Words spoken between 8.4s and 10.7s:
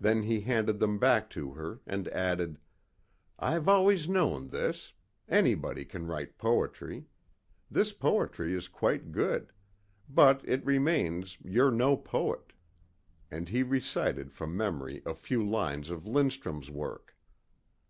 is quite good. But it